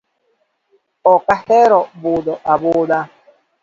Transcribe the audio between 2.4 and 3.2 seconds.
abudha.